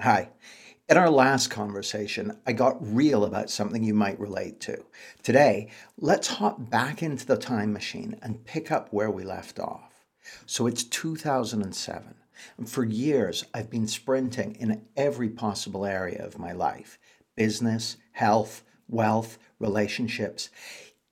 Hi. 0.00 0.30
In 0.88 0.96
our 0.96 1.08
last 1.08 1.50
conversation, 1.50 2.36
I 2.44 2.52
got 2.52 2.76
real 2.80 3.24
about 3.24 3.48
something 3.48 3.84
you 3.84 3.94
might 3.94 4.18
relate 4.18 4.58
to. 4.62 4.84
Today, 5.22 5.70
let's 5.96 6.26
hop 6.26 6.68
back 6.68 7.00
into 7.00 7.24
the 7.24 7.36
time 7.36 7.72
machine 7.72 8.18
and 8.20 8.44
pick 8.44 8.72
up 8.72 8.92
where 8.92 9.10
we 9.10 9.22
left 9.22 9.60
off. 9.60 10.04
So 10.46 10.66
it's 10.66 10.82
2007, 10.82 12.14
and 12.58 12.68
for 12.68 12.84
years 12.84 13.44
I've 13.54 13.70
been 13.70 13.86
sprinting 13.86 14.56
in 14.56 14.84
every 14.96 15.28
possible 15.28 15.86
area 15.86 16.26
of 16.26 16.40
my 16.40 16.52
life 16.52 16.98
business, 17.36 17.96
health, 18.12 18.64
wealth, 18.88 19.38
relationships. 19.60 20.50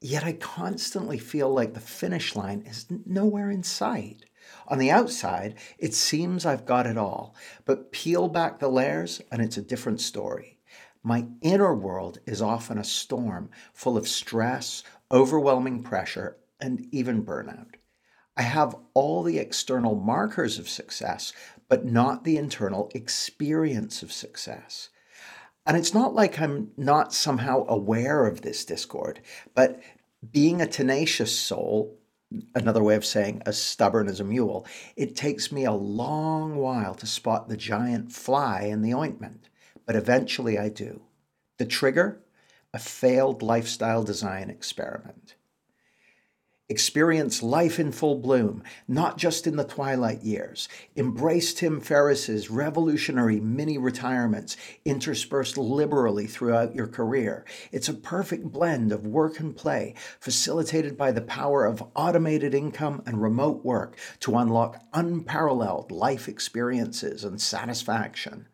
Yet 0.05 0.25
I 0.25 0.32
constantly 0.32 1.16
feel 1.16 1.48
like 1.48 1.75
the 1.75 1.80
finish 1.80 2.34
line 2.34 2.62
is 2.62 2.87
nowhere 3.07 3.52
in 3.52 3.62
sight. 3.62 4.25
On 4.66 4.79
the 4.79 4.91
outside, 4.91 5.55
it 5.79 5.95
seems 5.95 6.45
I've 6.45 6.66
got 6.66 6.89
it 6.89 6.98
all, 6.98 7.37
but 7.64 7.93
peel 7.93 8.27
back 8.27 8.59
the 8.59 8.66
layers 8.66 9.23
and 9.30 9.41
it's 9.41 9.57
a 9.57 9.62
different 9.62 10.01
story. 10.01 10.59
My 11.05 11.29
inner 11.41 11.73
world 11.73 12.19
is 12.27 12.43
often 12.43 12.79
a 12.79 12.84
storm 12.84 13.51
full 13.73 13.96
of 13.96 14.09
stress, 14.09 14.83
overwhelming 15.12 15.84
pressure, 15.84 16.37
and 16.60 16.88
even 16.91 17.24
burnout. 17.24 17.77
I 18.37 18.43
have 18.43 18.74
all 18.95 19.23
the 19.23 19.38
external 19.38 19.95
markers 19.95 20.59
of 20.59 20.69
success, 20.69 21.32
but 21.69 21.84
not 21.84 22.24
the 22.24 22.38
internal 22.38 22.91
experience 22.93 24.02
of 24.02 24.10
success. 24.10 24.88
And 25.65 25.77
it's 25.77 25.95
not 25.95 26.15
like 26.15 26.41
I'm 26.41 26.73
not 26.77 27.15
somehow 27.15 27.65
aware 27.69 28.27
of 28.27 28.43
this 28.43 28.65
discord, 28.65 29.21
but 29.55 29.80
being 30.30 30.61
a 30.61 30.66
tenacious 30.66 31.37
soul, 31.37 31.98
another 32.55 32.83
way 32.83 32.95
of 32.97 33.05
saying 33.05 33.43
as 33.47 33.62
stubborn 33.62 34.09
as 34.09 34.19
a 34.19 34.25
mule, 34.25 34.66
it 34.97 35.15
takes 35.15 35.52
me 35.52 35.65
a 35.65 35.73
long 35.73 36.57
while 36.57 36.95
to 36.97 37.07
spot 37.07 37.48
the 37.48 37.57
giant 37.57 38.12
fly 38.12 38.62
in 38.62 38.83
the 38.83 38.95
ointment, 38.95 39.48
but 39.87 39.97
eventually 39.97 40.59
I 40.59 40.69
do. 40.69 41.02
The 41.59 41.66
trigger? 41.66 42.21
A 42.74 42.79
failed 42.79 43.43
lifestyle 43.43 44.02
design 44.02 44.51
experiment 44.51 45.37
experienced 46.73 47.42
life 47.42 47.78
in 47.78 47.92
full 47.92 48.16
bloom, 48.16 48.62
not 48.88 49.18
just 49.18 49.46
in 49.46 49.56
the 49.56 49.65
twilight 49.65 50.23
years, 50.23 50.70
embrace 50.96 51.52
Tim 51.52 51.82
Ferriss's 51.82 52.51
revolutionary 52.51 53.38
mini 53.38 53.76
retirements 53.76 54.56
interspersed 54.87 55.59
liberally 55.59 56.26
throughout 56.26 56.74
your 56.74 56.87
career. 56.87 57.45
It's 57.73 57.90
a 57.90 57.95
perfect 57.95 58.51
blend 58.51 58.90
of 58.90 59.06
work 59.06 59.38
and 59.38 59.54
play, 59.54 59.95
facilitated 60.18 60.96
by 60.96 61.12
the 61.12 61.20
power 61.20 61.66
of 61.66 61.84
automated 61.95 62.54
income 62.54 63.02
and 63.04 63.20
remote 63.20 63.62
work 63.66 63.98
to 64.20 64.38
unlock 64.38 64.82
unparalleled 64.94 65.92
life 65.92 66.26
experiences 66.26 67.22
and 67.22 67.38
satisfaction. 67.38 68.48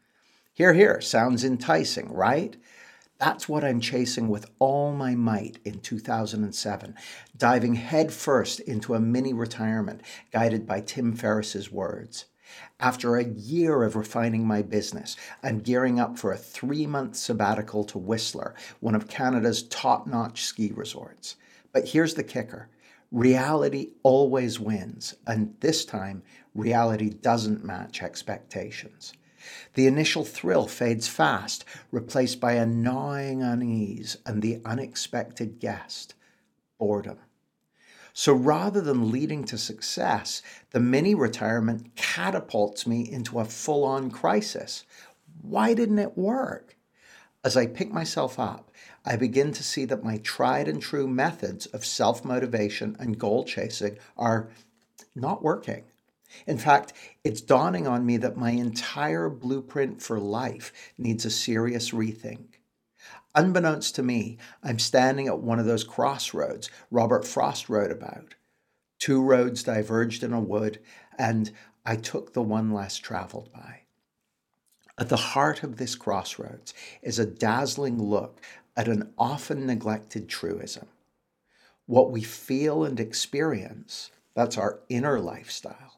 Hear, 0.55 0.75
hear, 0.75 1.01
sounds 1.01 1.45
enticing, 1.45 2.13
right? 2.13 2.57
That's 3.19 3.49
what 3.49 3.65
I'm 3.65 3.81
chasing 3.81 4.29
with 4.29 4.49
all 4.61 4.93
my 4.93 5.17
might 5.17 5.59
in 5.65 5.81
2007, 5.81 6.95
diving 7.37 7.75
headfirst 7.75 8.61
into 8.61 8.95
a 8.95 9.01
mini 9.01 9.33
retirement 9.33 10.03
guided 10.31 10.69
by 10.69 10.83
Tim 10.83 11.17
Ferriss's 11.17 11.73
words. 11.73 12.27
After 12.79 13.17
a 13.17 13.25
year 13.25 13.83
of 13.83 13.97
refining 13.97 14.47
my 14.47 14.63
business, 14.63 15.17
I'm 15.43 15.59
gearing 15.59 15.99
up 15.99 16.17
for 16.17 16.33
a 16.33 16.39
three 16.39 16.87
month 16.87 17.17
sabbatical 17.17 17.83
to 17.87 17.99
Whistler, 17.99 18.55
one 18.79 18.95
of 18.95 19.09
Canada's 19.09 19.65
top 19.65 20.07
notch 20.07 20.45
ski 20.45 20.71
resorts. 20.73 21.35
But 21.73 21.89
here's 21.89 22.15
the 22.15 22.23
kicker 22.23 22.69
reality 23.11 23.95
always 24.05 24.61
wins, 24.61 25.17
and 25.27 25.57
this 25.59 25.85
time, 25.85 26.23
reality 26.55 27.11
doesn't 27.11 27.65
match 27.65 28.01
expectations. 28.01 29.13
The 29.75 29.87
initial 29.87 30.25
thrill 30.25 30.67
fades 30.67 31.09
fast, 31.09 31.65
replaced 31.91 32.41
by 32.41 32.53
a 32.55 32.67
gnawing 32.67 33.43
unease 33.43 34.17
and 34.27 34.43
the 34.43 34.61
unexpected 34.65 35.59
guest 35.61 36.15
boredom. 36.79 37.19
So 38.13 38.33
rather 38.33 38.81
than 38.81 39.13
leading 39.13 39.45
to 39.45 39.57
success, 39.59 40.43
the 40.71 40.81
mini 40.81 41.15
retirement 41.15 41.95
catapults 41.95 42.87
me 42.87 43.09
into 43.09 43.39
a 43.39 43.45
full 43.45 43.85
on 43.85 44.11
crisis. 44.11 44.85
Why 45.41 45.75
didn't 45.75 46.01
it 46.01 46.19
work? 46.19 46.77
As 47.45 47.57
I 47.57 47.67
pick 47.67 47.93
myself 47.93 48.39
up, 48.39 48.73
I 49.05 49.17
begin 49.17 49.53
to 49.53 49.63
see 49.63 49.85
that 49.85 50.03
my 50.03 50.19
tried 50.19 50.67
and 50.67 50.83
true 50.83 51.07
methods 51.07 51.67
of 51.67 51.85
self 51.85 52.25
motivation 52.25 52.97
and 52.99 53.19
goal 53.19 53.45
chasing 53.45 53.99
are 54.17 54.49
not 55.15 55.43
working. 55.43 55.85
In 56.47 56.59
fact, 56.59 56.93
it's 57.25 57.41
dawning 57.41 57.87
on 57.87 58.05
me 58.05 58.17
that 58.19 58.37
my 58.37 58.51
entire 58.51 59.29
blueprint 59.29 60.03
for 60.03 60.19
life 60.19 60.73
needs 60.97 61.25
a 61.25 61.31
serious 61.31 61.91
rethink. 61.91 62.59
Unbeknownst 63.35 63.95
to 63.95 64.03
me, 64.03 64.39
I'm 64.63 64.79
standing 64.79 65.29
at 65.29 65.41
one 65.41 65.59
of 65.59 65.67
those 65.67 65.85
crossroads 65.85 66.71
Robert 66.91 67.27
Frost 67.27 67.69
wrote 67.69 67.91
about. 67.91 68.35
Two 68.99 69.23
roads 69.23 69.63
diverged 69.63 70.23
in 70.23 70.33
a 70.33 70.41
wood, 70.41 70.81
and 71.19 71.53
I 71.85 71.97
took 71.97 72.33
the 72.33 72.43
one 72.43 72.73
less 72.73 72.97
traveled 72.97 73.53
by. 73.53 73.83
At 74.99 75.09
the 75.09 75.17
heart 75.17 75.63
of 75.63 75.77
this 75.77 75.95
crossroads 75.95 76.75
is 77.03 77.19
a 77.19 77.27
dazzling 77.27 78.03
look 78.03 78.41
at 78.77 78.89
an 78.89 79.13
often 79.17 79.67
neglected 79.67 80.29
truism. 80.29 80.89
What 81.87 82.11
we 82.11 82.23
feel 82.23 82.85
and 82.85 82.99
experience, 82.99 84.11
that's 84.35 84.59
our 84.59 84.81
inner 84.89 85.21
lifestyle 85.21 85.98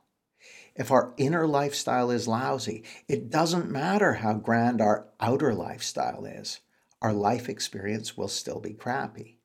if 0.81 0.91
our 0.91 1.13
inner 1.19 1.47
lifestyle 1.47 2.11
is 2.11 2.27
lousy, 2.27 2.83
it 3.07 3.29
doesn't 3.29 3.71
matter 3.71 4.15
how 4.15 4.33
grand 4.33 4.81
our 4.81 5.07
outer 5.21 5.53
lifestyle 5.53 6.25
is, 6.25 6.61
our 7.03 7.13
life 7.13 7.51
experience 7.51 8.17
will 8.17 8.29
still 8.29 8.61
be 8.61 8.73
crappy. 8.73 9.37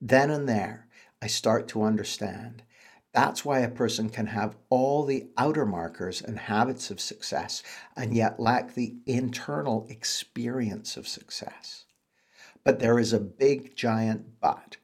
Then 0.00 0.30
and 0.30 0.48
there, 0.48 0.86
I 1.20 1.26
start 1.26 1.66
to 1.68 1.82
understand. 1.82 2.62
That's 3.12 3.44
why 3.44 3.58
a 3.58 3.68
person 3.68 4.08
can 4.08 4.28
have 4.28 4.56
all 4.70 5.04
the 5.04 5.26
outer 5.36 5.66
markers 5.66 6.22
and 6.22 6.38
habits 6.38 6.92
of 6.92 7.00
success 7.00 7.64
and 7.96 8.14
yet 8.14 8.38
lack 8.38 8.72
the 8.72 8.94
internal 9.04 9.84
experience 9.90 10.96
of 10.96 11.08
success. 11.08 11.86
But 12.62 12.78
there 12.78 13.00
is 13.00 13.12
a 13.12 13.18
big 13.18 13.74
giant 13.74 14.38
but. 14.40 14.76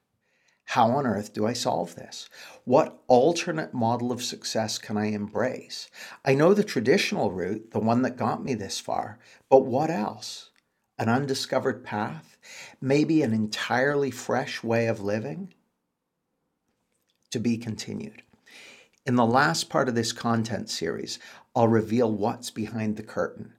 How 0.72 0.92
on 0.92 1.06
earth 1.06 1.34
do 1.34 1.46
I 1.46 1.52
solve 1.52 1.96
this? 1.96 2.30
What 2.64 3.02
alternate 3.06 3.74
model 3.74 4.10
of 4.10 4.22
success 4.22 4.78
can 4.78 4.96
I 4.96 5.08
embrace? 5.08 5.90
I 6.24 6.34
know 6.34 6.54
the 6.54 6.64
traditional 6.64 7.30
route, 7.30 7.72
the 7.72 7.78
one 7.78 8.00
that 8.00 8.16
got 8.16 8.42
me 8.42 8.54
this 8.54 8.80
far, 8.80 9.18
but 9.50 9.66
what 9.66 9.90
else? 9.90 10.48
An 10.98 11.10
undiscovered 11.10 11.84
path? 11.84 12.38
Maybe 12.80 13.20
an 13.20 13.34
entirely 13.34 14.10
fresh 14.10 14.64
way 14.64 14.86
of 14.86 15.02
living? 15.02 15.52
To 17.32 17.38
be 17.38 17.58
continued. 17.58 18.22
In 19.04 19.16
the 19.16 19.26
last 19.26 19.68
part 19.68 19.90
of 19.90 19.94
this 19.94 20.12
content 20.14 20.70
series, 20.70 21.18
I'll 21.54 21.68
reveal 21.68 22.10
what's 22.10 22.50
behind 22.50 22.96
the 22.96 23.02
curtain 23.02 23.52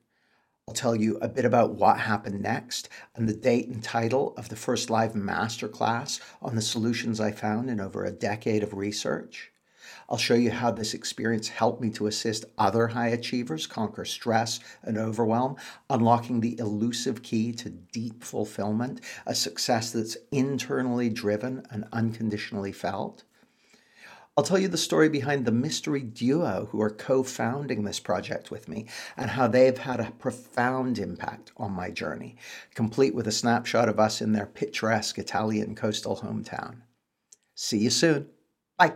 I'll 0.65 0.73
tell 0.73 0.95
you 0.95 1.17
a 1.17 1.27
bit 1.27 1.43
about 1.43 1.75
what 1.75 1.99
happened 1.99 2.41
next 2.41 2.87
and 3.15 3.27
the 3.27 3.35
date 3.35 3.67
and 3.67 3.83
title 3.83 4.33
of 4.37 4.47
the 4.47 4.55
first 4.55 4.89
live 4.89 5.11
masterclass 5.11 6.21
on 6.41 6.55
the 6.55 6.61
solutions 6.61 7.19
I 7.19 7.31
found 7.31 7.69
in 7.69 7.81
over 7.81 8.05
a 8.05 8.11
decade 8.11 8.63
of 8.63 8.73
research. 8.73 9.51
I'll 10.09 10.17
show 10.17 10.35
you 10.35 10.51
how 10.51 10.71
this 10.71 10.93
experience 10.93 11.49
helped 11.49 11.81
me 11.81 11.89
to 11.91 12.07
assist 12.07 12.45
other 12.57 12.87
high 12.87 13.09
achievers 13.09 13.67
conquer 13.67 14.05
stress 14.05 14.61
and 14.81 14.97
overwhelm, 14.97 15.57
unlocking 15.89 16.39
the 16.39 16.57
elusive 16.57 17.21
key 17.21 17.51
to 17.51 17.69
deep 17.69 18.23
fulfillment, 18.23 19.01
a 19.25 19.35
success 19.35 19.91
that's 19.91 20.15
internally 20.31 21.09
driven 21.09 21.67
and 21.71 21.83
unconditionally 21.91 22.71
felt. 22.71 23.25
I'll 24.35 24.43
tell 24.43 24.57
you 24.57 24.67
the 24.67 24.77
story 24.77 25.09
behind 25.09 25.45
the 25.45 25.51
mystery 25.51 26.01
duo 26.01 26.67
who 26.71 26.81
are 26.81 26.89
co 26.89 27.21
founding 27.21 27.83
this 27.83 27.99
project 27.99 28.49
with 28.49 28.67
me 28.67 28.87
and 29.15 29.29
how 29.29 29.47
they've 29.47 29.77
had 29.77 29.99
a 29.99 30.11
profound 30.11 30.97
impact 30.97 31.51
on 31.55 31.71
my 31.71 31.91
journey, 31.91 32.37
complete 32.73 33.13
with 33.13 33.27
a 33.27 33.31
snapshot 33.31 33.89
of 33.89 33.99
us 33.99 34.21
in 34.21 34.31
their 34.31 34.47
picturesque 34.47 35.19
Italian 35.19 35.75
coastal 35.75 36.17
hometown. 36.17 36.81
See 37.53 37.77
you 37.77 37.91
soon. 37.91 38.29
Bye. 38.75 38.93